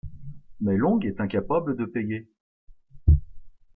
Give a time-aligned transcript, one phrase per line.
[0.61, 2.27] Mais Long est incapable de payer.